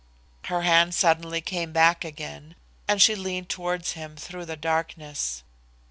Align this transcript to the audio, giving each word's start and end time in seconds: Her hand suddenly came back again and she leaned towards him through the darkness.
Her 0.45 0.63
hand 0.63 0.95
suddenly 0.95 1.41
came 1.41 1.71
back 1.73 2.03
again 2.03 2.55
and 2.87 2.99
she 2.99 3.15
leaned 3.15 3.49
towards 3.49 3.91
him 3.91 4.15
through 4.15 4.45
the 4.45 4.57
darkness. 4.57 5.43